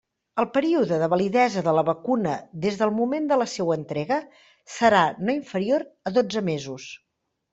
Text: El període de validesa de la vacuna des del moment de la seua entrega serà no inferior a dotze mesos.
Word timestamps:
El 0.41 0.45
període 0.53 0.97
de 1.01 1.09
validesa 1.13 1.61
de 1.67 1.73
la 1.79 1.83
vacuna 1.89 2.31
des 2.63 2.79
del 2.79 2.93
moment 3.01 3.29
de 3.33 3.37
la 3.41 3.47
seua 3.51 3.77
entrega 3.81 4.17
serà 4.79 5.01
no 5.27 5.37
inferior 5.41 5.85
a 6.13 6.17
dotze 6.19 6.47
mesos. 6.49 6.89